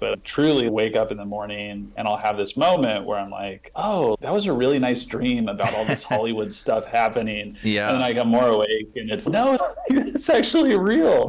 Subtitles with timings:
[0.00, 3.70] but truly wake up in the morning and I'll have this moment where I'm like,
[3.74, 7.56] oh, that was a really nice dream about all this Hollywood stuff happening.
[7.62, 7.88] Yeah.
[7.90, 9.58] And then I get more awake and it's, no,
[9.88, 11.28] it's actually real.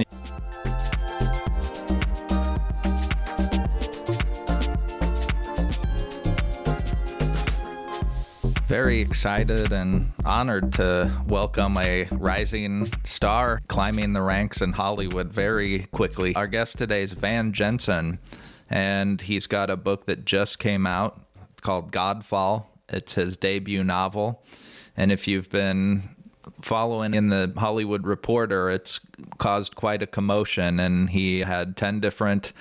[8.69, 15.87] Very excited and honored to welcome a rising star climbing the ranks in Hollywood very
[15.91, 16.35] quickly.
[16.35, 18.19] Our guest today is Van Jensen,
[18.69, 21.19] and he's got a book that just came out
[21.61, 22.65] called Godfall.
[22.87, 24.43] It's his debut novel.
[24.95, 26.09] And if you've been
[26.61, 28.99] following in the Hollywood Reporter, it's
[29.37, 32.53] caused quite a commotion, and he had 10 different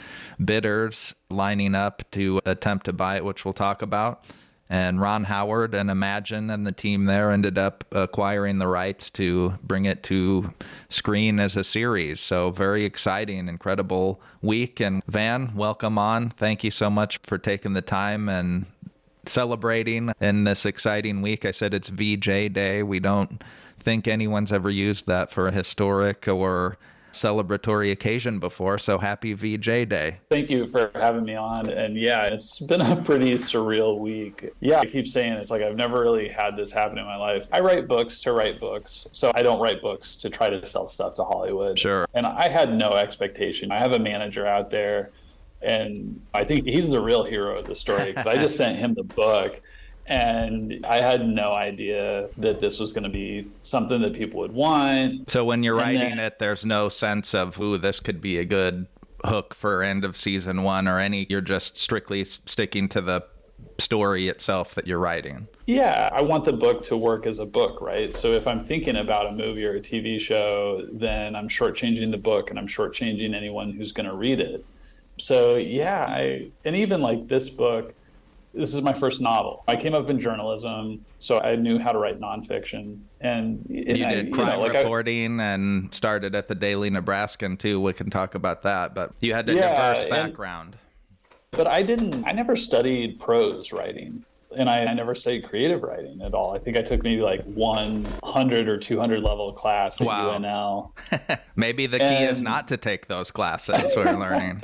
[0.43, 4.27] bidders lining up to attempt to buy it, which we'll talk about.
[4.71, 9.59] And Ron Howard and Imagine and the team there ended up acquiring the rights to
[9.63, 10.53] bring it to
[10.91, 12.21] screen as a series.
[12.21, 14.79] So, very exciting, incredible week.
[14.79, 16.31] And Van, welcome on.
[16.31, 18.67] Thank you so much for taking the time and
[19.25, 21.45] celebrating in this exciting week.
[21.45, 22.83] I said it's VJ Day.
[22.83, 23.43] We don't
[23.79, 26.77] think anyone's ever used that for a historic or
[27.13, 28.79] celebratory occasion before.
[28.79, 30.21] So happy VJ Day.
[30.31, 31.69] Thank you for having me on.
[31.69, 34.51] And yeah, it's been a pretty surreal week.
[34.61, 37.47] Yeah, I keep saying it's like I've never really had this happen in my life.
[37.53, 39.09] I write books to write books.
[39.13, 41.79] So I don't write books to try to sell stuff to Hollywood.
[41.79, 42.07] Sure.
[42.15, 43.73] And I had no expectation.
[43.73, 45.11] I have a manager out there
[45.61, 48.95] and I think he's the real hero of the story because I just sent him
[48.95, 49.61] the book
[50.09, 54.53] and I had no idea that this was going to be something that people would
[54.53, 55.31] want.
[55.31, 58.45] So when you're writing then, it, there's no sense of, ooh, this could be a
[58.45, 58.87] good
[59.25, 61.27] hook for end of season one or any.
[61.29, 63.25] You're just strictly sticking to the
[63.79, 65.47] story itself that you're writing.
[65.67, 68.17] Yeah, I want the book to work as a book, right?
[68.17, 72.19] So if I'm thinking about a movie or a TV show, then I'm shortchanging the
[72.19, 74.65] book and I'm shortchanging anyone who's going to read it.
[75.19, 77.95] So yeah, I and even like this book,
[78.59, 79.63] this is my first novel.
[79.69, 82.99] I came up in journalism, so I knew how to write nonfiction.
[83.21, 86.57] And, and you I, did crime you know, like reporting I, and started at the
[86.57, 87.81] Daily Nebraskan too.
[87.81, 90.77] We can talk about that, but you had a yeah, diverse background.
[90.77, 92.25] And, but I didn't.
[92.25, 94.25] I never studied prose writing.
[94.57, 96.55] And I, I, never studied creative writing at all.
[96.55, 100.39] I think I took maybe like 100 or 200 level class at wow.
[100.39, 101.39] UNL.
[101.57, 104.63] maybe the key and, is not to take those classes we're learning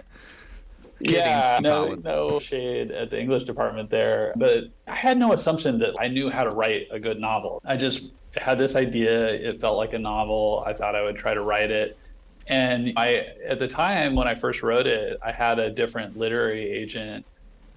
[1.01, 5.95] yeah, no, no shade at the English department there, but I had no assumption that
[5.99, 7.61] I knew how to write a good novel.
[7.65, 9.29] I just had this idea.
[9.29, 10.63] It felt like a novel.
[10.67, 11.99] I thought I would try to write it.
[12.47, 16.71] And I, at the time when I first wrote it, I had a different literary
[16.71, 17.25] agent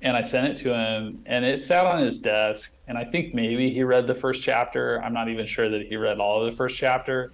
[0.01, 2.73] and I sent it to him and it sat on his desk.
[2.87, 5.01] And I think maybe he read the first chapter.
[5.01, 7.31] I'm not even sure that he read all of the first chapter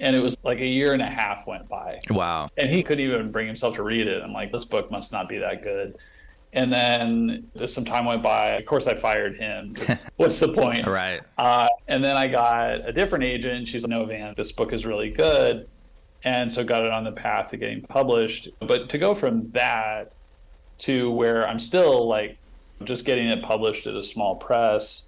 [0.00, 2.00] and it was like a year and a half went by.
[2.10, 2.50] Wow.
[2.56, 4.22] And he couldn't even bring himself to read it.
[4.22, 5.96] I'm like, this book must not be that good.
[6.52, 8.50] And then just some time went by.
[8.52, 9.74] Of course, I fired him.
[10.16, 10.86] What's the point?
[10.86, 11.22] right.
[11.36, 13.68] Uh, and then I got a different agent.
[13.68, 15.68] She's like, no, Van, this book is really good.
[16.24, 18.48] And so got it on the path to getting published.
[18.60, 20.14] But to go from that
[20.78, 22.38] to where I'm still like
[22.84, 25.04] just getting it published at a small press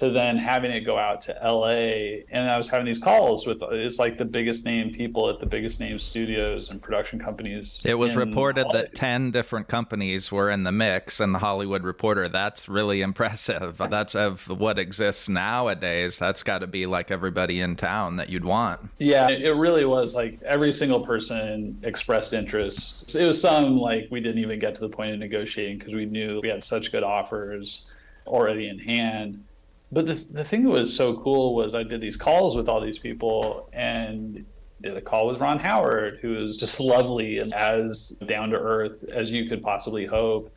[0.00, 2.22] to then having it go out to LA.
[2.30, 5.46] And I was having these calls with it's like the biggest name people at the
[5.46, 7.82] biggest name studios and production companies.
[7.84, 8.86] It was reported Hollywood.
[8.86, 12.28] that 10 different companies were in the mix in the Hollywood Reporter.
[12.28, 13.76] That's really impressive.
[13.90, 16.18] That's of what exists nowadays.
[16.18, 18.80] That's got to be like everybody in town that you'd want.
[18.96, 23.14] Yeah, it really was like every single person expressed interest.
[23.14, 26.06] It was some like we didn't even get to the point of negotiating because we
[26.06, 27.84] knew we had such good offers
[28.26, 29.44] already in hand
[29.92, 32.80] but the, the thing that was so cool was I did these calls with all
[32.80, 34.44] these people and
[34.80, 39.04] did a call with Ron Howard, who is just lovely and as down to earth
[39.12, 40.52] as you could possibly hope.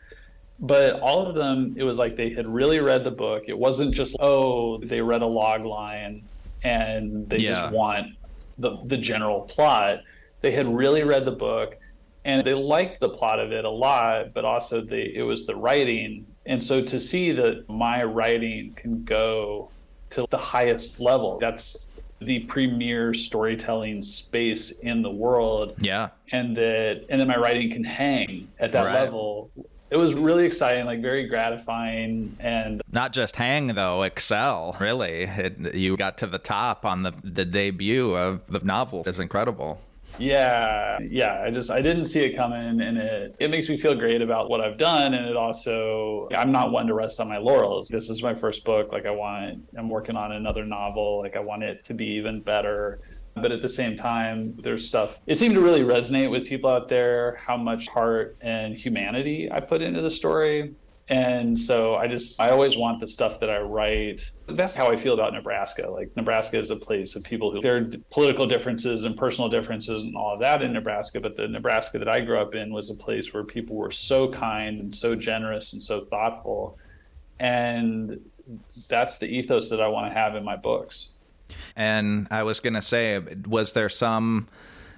[0.59, 3.43] But all of them, it was like they had really read the book.
[3.47, 6.23] It wasn't just, oh, they read a log line
[6.63, 7.53] and they yeah.
[7.53, 8.15] just want
[8.59, 10.03] the, the general plot.
[10.41, 11.77] They had really read the book
[12.25, 15.55] and they liked the plot of it a lot, but also the, it was the
[15.55, 19.69] writing and so to see that my writing can go
[20.11, 21.87] to the highest level, that's
[22.19, 25.75] the premier storytelling space in the world.
[25.79, 26.09] Yeah.
[26.31, 28.93] And that and then my writing can hang at that right.
[28.93, 29.51] level.
[29.89, 34.75] It was really exciting, like very gratifying and not just hang though, excel.
[34.79, 35.23] Really.
[35.23, 39.03] It, you got to the top on the the debut of the novel.
[39.05, 39.79] It's incredible.
[40.19, 41.41] Yeah, yeah.
[41.43, 44.49] I just I didn't see it coming, and it it makes me feel great about
[44.49, 47.87] what I've done, and it also I'm not one to rest on my laurels.
[47.87, 48.91] This is my first book.
[48.91, 51.19] Like I want, I'm working on another novel.
[51.19, 53.01] Like I want it to be even better.
[53.35, 55.19] But at the same time, there's stuff.
[55.25, 59.59] It seemed to really resonate with people out there how much heart and humanity I
[59.59, 60.75] put into the story.
[61.09, 64.21] And so I just, I always want the stuff that I write.
[64.47, 65.89] That's how I feel about Nebraska.
[65.89, 70.01] Like, Nebraska is a place of people who, there are political differences and personal differences
[70.01, 71.19] and all of that in Nebraska.
[71.19, 74.29] But the Nebraska that I grew up in was a place where people were so
[74.29, 76.77] kind and so generous and so thoughtful.
[77.37, 78.21] And
[78.87, 81.09] that's the ethos that I want to have in my books.
[81.75, 84.47] And I was going to say, was there some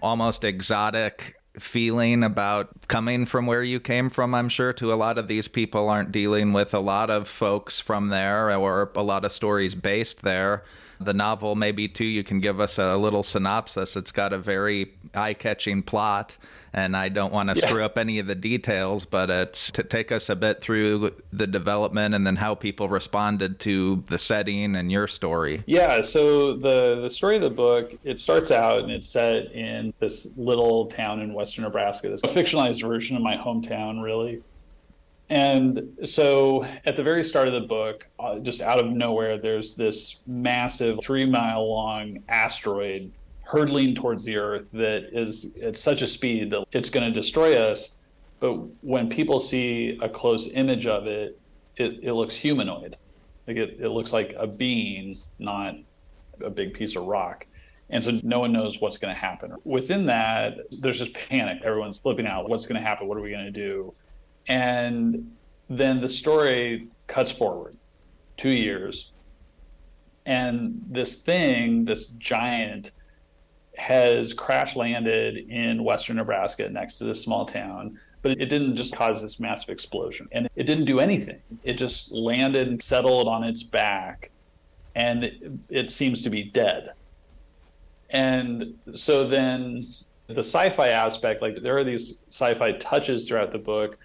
[0.03, 4.33] almost exotic feeling about coming from where you came from?
[4.33, 7.79] I'm sure to a lot of these people aren't dealing with a lot of folks
[7.79, 10.63] from there or a lot of stories based there
[10.99, 13.95] the novel, maybe too, you can give us a little synopsis.
[13.95, 16.37] It's got a very eye catching plot,
[16.73, 17.67] and I don't want to yeah.
[17.67, 21.47] screw up any of the details, but it's to take us a bit through the
[21.47, 25.63] development and then how people responded to the setting and your story.
[25.65, 29.93] Yeah, so the, the story of the book, it starts out and it's set in
[29.99, 32.13] this little town in western Nebraska.
[32.13, 34.41] It's a fictionalized version of my hometown, really.
[35.29, 39.75] And so at the very start of the book, uh, just out of nowhere, there's
[39.75, 43.11] this massive three mile long asteroid
[43.41, 47.55] hurtling towards the Earth that is at such a speed that it's going to destroy
[47.55, 47.91] us.
[48.39, 51.39] But when people see a close image of it,
[51.77, 52.97] it, it looks humanoid.
[53.47, 55.75] Like it, it looks like a being, not
[56.43, 57.45] a big piece of rock.
[57.89, 59.55] And so no one knows what's going to happen.
[59.63, 61.61] Within that, there's just panic.
[61.63, 62.49] Everyone's flipping out.
[62.49, 63.07] What's going to happen?
[63.07, 63.93] What are we going to do?
[64.47, 65.35] And
[65.69, 67.75] then the story cuts forward
[68.37, 69.11] two years.
[70.25, 72.91] And this thing, this giant,
[73.77, 77.99] has crash landed in western Nebraska next to this small town.
[78.21, 80.27] But it didn't just cause this massive explosion.
[80.31, 81.41] And it didn't do anything.
[81.63, 84.31] It just landed and settled on its back.
[84.95, 86.93] And it, it seems to be dead.
[88.09, 89.81] And so then
[90.27, 93.97] the sci fi aspect, like there are these sci fi touches throughout the book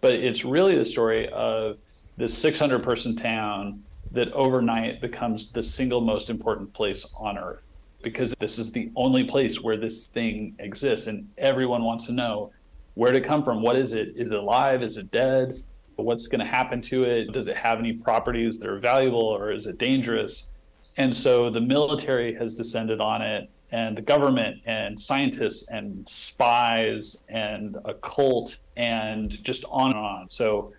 [0.00, 1.78] but it's really the story of
[2.16, 3.82] this 600 person town
[4.12, 7.62] that overnight becomes the single most important place on earth
[8.02, 12.50] because this is the only place where this thing exists and everyone wants to know
[12.94, 13.62] where it come from?
[13.62, 14.14] What is it?
[14.16, 14.82] Is it alive?
[14.82, 15.54] Is it dead?
[15.96, 17.32] What's going to happen to it?
[17.32, 20.48] Does it have any properties that are valuable or is it dangerous?
[20.96, 27.22] And so the military has descended on it and the government and scientists and spies
[27.28, 30.28] and a cult and just on and on.
[30.28, 30.72] So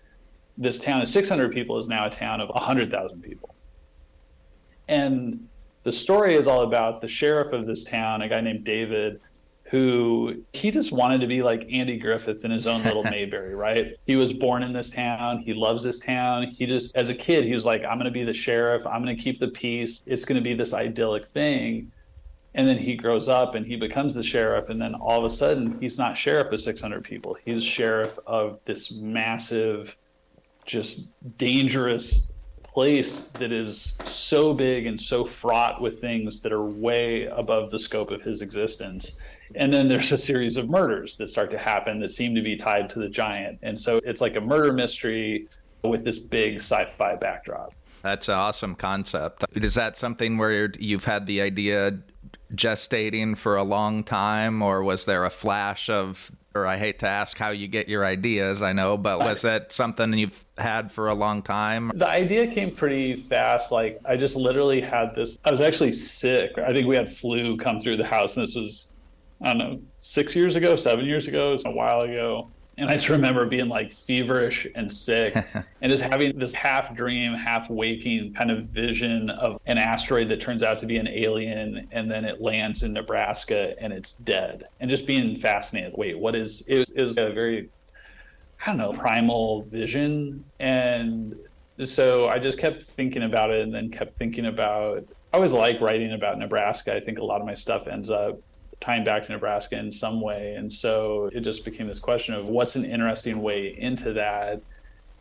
[0.57, 3.55] this town of 600 people is now a town of 100,000 people.
[4.87, 5.47] And
[5.83, 9.19] the story is all about the sheriff of this town, a guy named David,
[9.63, 13.87] who he just wanted to be like Andy Griffith in his own little Mayberry, right?
[14.05, 15.39] He was born in this town.
[15.39, 16.47] He loves this town.
[16.47, 18.85] He just, as a kid, he was like, I'm going to be the sheriff.
[18.85, 20.03] I'm going to keep the peace.
[20.05, 21.91] It's going to be this idyllic thing
[22.53, 25.29] and then he grows up and he becomes the sheriff and then all of a
[25.29, 27.37] sudden he's not sheriff of 600 people.
[27.45, 29.95] He's sheriff of this massive
[30.65, 32.27] just dangerous
[32.63, 37.79] place that is so big and so fraught with things that are way above the
[37.79, 39.19] scope of his existence.
[39.55, 42.55] And then there's a series of murders that start to happen that seem to be
[42.55, 43.59] tied to the giant.
[43.61, 45.47] And so it's like a murder mystery
[45.83, 47.73] with this big sci-fi backdrop.
[48.01, 49.43] That's an awesome concept.
[49.53, 51.99] Is that something where you've had the idea
[52.55, 56.31] gestating for a long time, or was there a flash of?
[56.53, 59.71] Or I hate to ask how you get your ideas, I know, but was that
[59.71, 61.93] something you've had for a long time?
[61.95, 63.71] The idea came pretty fast.
[63.71, 65.39] Like I just literally had this.
[65.45, 66.57] I was actually sick.
[66.57, 68.89] I think we had flu come through the house, and this was
[69.41, 72.89] I don't know six years ago, seven years ago, it was a while ago and
[72.89, 77.69] I just remember being like feverish and sick and just having this half dream, half
[77.69, 82.09] waking kind of vision of an asteroid that turns out to be an alien and
[82.09, 84.67] then it lands in Nebraska and it's dead.
[84.79, 85.93] And just being fascinated.
[85.95, 87.69] Wait, what is it was, it was a very
[88.65, 90.43] I don't know, primal vision.
[90.59, 91.35] And
[91.85, 95.79] so I just kept thinking about it and then kept thinking about I always like
[95.81, 96.95] writing about Nebraska.
[96.95, 98.39] I think a lot of my stuff ends up
[98.81, 100.55] tying back to Nebraska in some way.
[100.55, 104.61] And so it just became this question of what's an interesting way into that.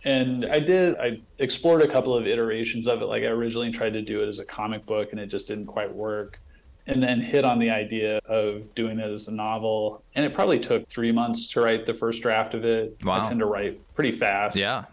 [0.02, 3.04] And I did, I explored a couple of iterations of it.
[3.04, 5.66] Like I originally tried to do it as a comic book and it just didn't
[5.66, 6.40] quite work.
[6.86, 10.02] And then hit on the idea of doing it as a novel.
[10.14, 12.96] And it probably took three months to write the first draft of it.
[13.04, 13.20] Wow.
[13.20, 14.56] I tend to write pretty fast.
[14.56, 14.86] Yeah.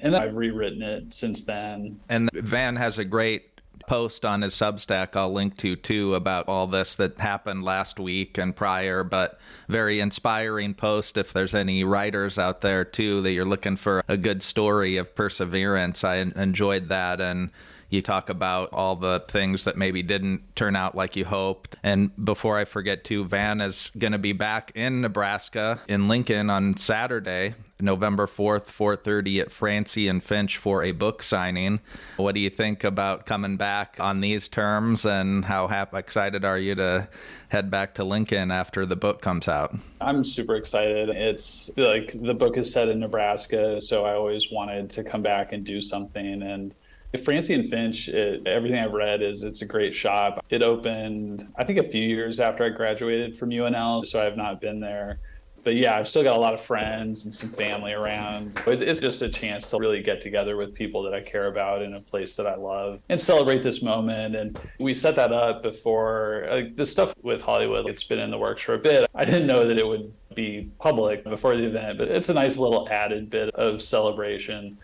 [0.00, 2.00] And then I've rewritten it since then.
[2.08, 3.49] And Van has a great
[3.90, 8.38] post on his Substack I'll link to too about all this that happened last week
[8.38, 13.44] and prior, but very inspiring post if there's any writers out there too that you're
[13.44, 16.04] looking for a good story of perseverance.
[16.04, 17.50] I enjoyed that and
[17.90, 21.74] You talk about all the things that maybe didn't turn out like you hoped.
[21.82, 26.50] And before I forget too, Van is going to be back in Nebraska in Lincoln
[26.50, 31.80] on Saturday, November 4th, 4:30 at Francie and Finch for a book signing.
[32.16, 36.58] What do you think about coming back on these terms and how happy, excited are
[36.58, 37.08] you to
[37.48, 39.74] head back to Lincoln after the book comes out?
[40.00, 41.08] I'm super excited.
[41.08, 45.52] It's like the book is set in Nebraska, so I always wanted to come back
[45.52, 46.72] and do something and
[47.18, 50.44] Francie and Finch, it, everything I've read is it's a great shop.
[50.48, 54.60] It opened, I think, a few years after I graduated from UNL, so I've not
[54.60, 55.18] been there.
[55.62, 58.58] But yeah, I've still got a lot of friends and some family around.
[58.66, 61.94] It's just a chance to really get together with people that I care about in
[61.94, 64.34] a place that I love and celebrate this moment.
[64.34, 67.88] And we set that up before like, the stuff with Hollywood.
[67.88, 69.10] It's been in the works for a bit.
[69.14, 72.56] I didn't know that it would be public before the event, but it's a nice
[72.56, 74.78] little added bit of celebration.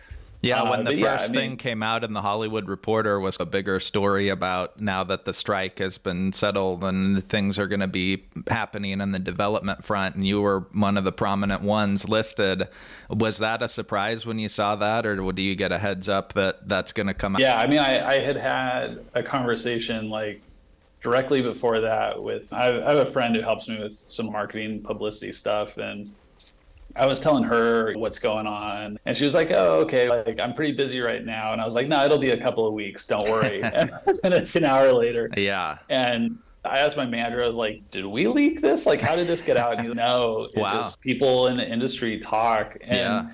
[0.46, 3.18] Yeah, when uh, the first yeah, I mean, thing came out in the Hollywood Reporter
[3.20, 7.66] was a bigger story about now that the strike has been settled and things are
[7.66, 11.62] going to be happening in the development front, and you were one of the prominent
[11.62, 12.68] ones listed.
[13.10, 16.32] Was that a surprise when you saw that, or do you get a heads up
[16.34, 17.40] that that's going to come out?
[17.40, 20.42] Yeah, I mean, I, I had had a conversation like
[21.00, 25.32] directly before that with I have a friend who helps me with some marketing publicity
[25.32, 26.10] stuff and
[26.96, 30.08] I was telling her what's going on, and she was like, "Oh, okay.
[30.08, 32.66] Like I'm pretty busy right now." And I was like, "No, it'll be a couple
[32.66, 33.06] of weeks.
[33.06, 33.92] Don't worry." and,
[34.24, 35.30] it's an hour later.
[35.36, 35.78] Yeah.
[35.88, 38.86] And I asked my manager, I was like, "Did we leak this?
[38.86, 40.72] Like, how did this get out?" And he's like, "No, it's wow.
[40.72, 43.30] just people in the industry talk." And yeah.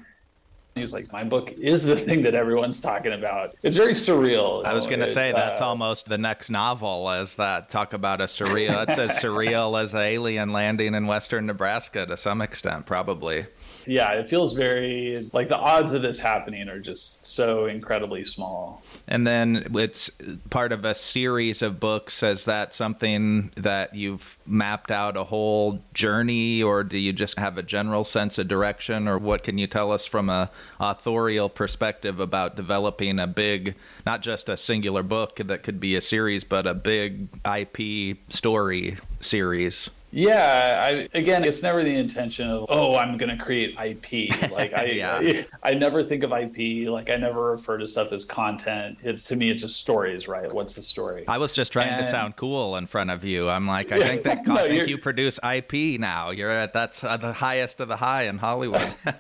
[0.75, 3.55] He's like, my book is the thing that everyone's talking about.
[3.63, 4.65] It's very surreal.
[4.65, 8.23] I was going to say that's uh, almost the next novel, as that talk about
[8.23, 8.89] a surreal.
[8.89, 13.47] It's as surreal as a alien landing in western Nebraska to some extent, probably
[13.87, 18.83] yeah, it feels very like the odds of this happening are just so incredibly small.
[19.07, 20.11] And then it's
[20.51, 22.23] part of a series of books.
[22.23, 27.59] Is that something that you've mapped out a whole journey, or do you just have
[27.59, 32.21] a general sense of direction, or what can you tell us from a authorial perspective
[32.21, 33.75] about developing a big,
[34.07, 38.97] not just a singular book that could be a series, but a big IP story
[39.21, 39.91] series?
[40.15, 44.31] Yeah, I, again, it's never the intention of oh, I'm going to create IP.
[44.53, 45.17] Like I, yeah.
[45.63, 46.87] I, I, never think of IP.
[46.89, 48.99] Like I never refer to stuff as content.
[49.03, 50.53] It's to me, it's just stories, right?
[50.53, 51.27] What's the story?
[51.27, 53.49] I was just trying and, to sound cool in front of you.
[53.49, 56.31] I'm like, I think that no, you produce IP now.
[56.31, 58.95] You're at that's the highest of the high in Hollywood.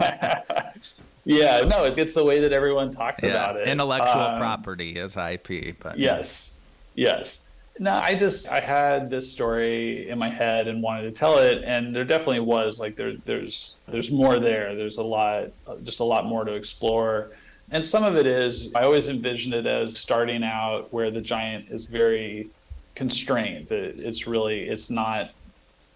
[1.25, 3.31] yeah, no, it's, it's the way that everyone talks yeah.
[3.31, 3.69] about it.
[3.69, 6.59] Intellectual um, property is IP, but yes,
[6.95, 7.43] yes.
[7.83, 11.65] No, I just I had this story in my head and wanted to tell it,
[11.65, 14.77] and there definitely was like there there's there's more there.
[14.77, 15.51] There's a lot,
[15.83, 17.33] just a lot more to explore,
[17.73, 21.73] and some of it is I always envisioned it as starting out where the giant
[21.73, 22.51] is very
[22.95, 23.67] constrained.
[23.67, 25.33] That it's really it's not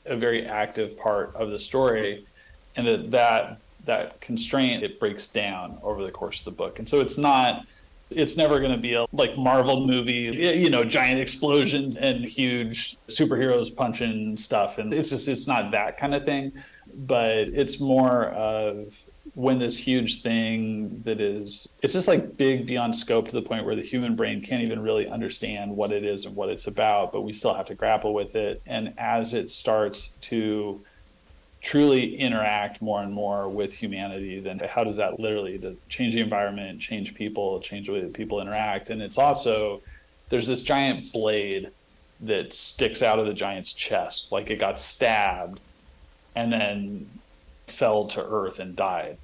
[0.06, 2.26] a very active part of the story,
[2.74, 6.88] and that that that constraint it breaks down over the course of the book, and
[6.88, 7.64] so it's not
[8.10, 10.30] it's never going to be a like Marvel movie,
[10.62, 14.78] you know, giant explosions and huge superheroes punching stuff.
[14.78, 16.52] And it's just, it's not that kind of thing.
[16.94, 18.94] But it's more of
[19.34, 23.66] when this huge thing that is, it's just like big beyond scope to the point
[23.66, 27.12] where the human brain can't even really understand what it is and what it's about,
[27.12, 28.62] but we still have to grapple with it.
[28.66, 30.82] And as it starts to,
[31.66, 36.20] truly interact more and more with humanity, then how does that literally to change the
[36.20, 38.88] environment, change people, change the way that people interact?
[38.88, 39.82] And it's also
[40.28, 41.72] there's this giant blade
[42.20, 45.58] that sticks out of the giant's chest, like it got stabbed
[46.36, 47.10] and then
[47.66, 49.18] fell to earth and died.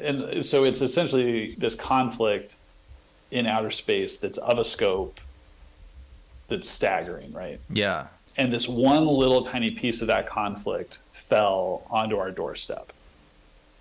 [0.00, 2.54] And so it's essentially this conflict
[3.32, 5.18] in outer space that's of a scope
[6.46, 7.58] that's staggering, right?
[7.68, 8.06] Yeah.
[8.36, 10.98] And this one little tiny piece of that conflict
[11.28, 12.92] fell onto our doorstep.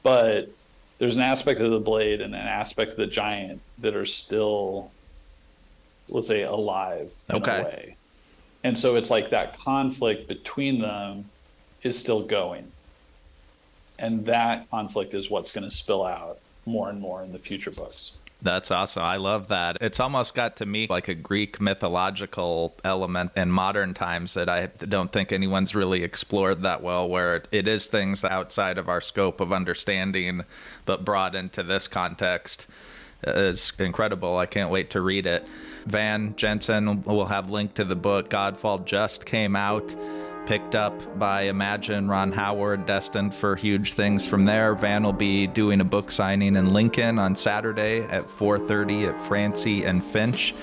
[0.03, 0.49] But
[0.97, 4.91] there's an aspect of the blade and an aspect of the giant that are still,
[6.09, 7.59] let's say, alive in okay.
[7.59, 7.95] a way.
[8.63, 11.25] And so it's like that conflict between them
[11.83, 12.71] is still going.
[13.99, 17.71] And that conflict is what's going to spill out more and more in the future
[17.71, 18.17] books.
[18.39, 19.01] That's awesome.
[19.01, 19.77] I love that.
[19.81, 24.67] It's almost got to me like a Greek mythological element in modern times that I
[24.67, 29.41] don't think anyone's really explored that well, where it is things outside of our scope
[29.41, 30.43] of understanding,
[30.85, 32.67] but brought into this context.
[33.23, 34.37] It's incredible.
[34.37, 35.43] I can't wait to read it.
[35.87, 38.29] Van Jensen will have link to the book.
[38.29, 39.89] Godfall just came out
[40.47, 44.73] picked up by Imagine Ron Howard, destined for huge things from there.
[44.75, 49.83] Van will be doing a book signing in Lincoln on Saturday at 4:30 at Francie
[49.83, 50.53] and Finch.